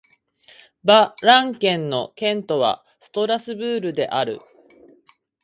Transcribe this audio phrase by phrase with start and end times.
[0.83, 4.41] バ＝ラン県の県都はストラスブールである